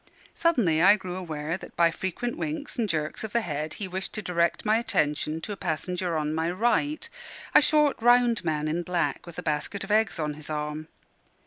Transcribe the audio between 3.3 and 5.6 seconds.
the head he wished to direct my attention to a